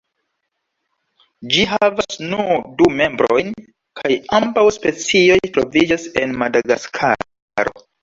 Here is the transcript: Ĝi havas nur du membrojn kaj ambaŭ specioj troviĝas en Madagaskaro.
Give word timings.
Ĝi 1.55 1.65
havas 1.73 2.15
nur 2.31 2.49
du 2.81 2.89
membrojn 3.03 3.53
kaj 4.03 4.13
ambaŭ 4.41 4.67
specioj 4.81 5.41
troviĝas 5.61 6.13
en 6.27 6.39
Madagaskaro. 6.45 7.83